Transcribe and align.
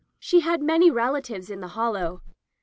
She 0.17 0.39
had 0.39 0.63
many 0.63 0.89
relatives 0.89 1.51
in 1.51 1.61
the 1.61 1.67
Hollow. 1.77 2.23